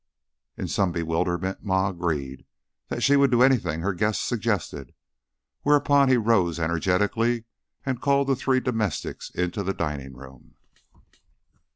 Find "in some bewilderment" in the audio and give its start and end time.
0.57-1.59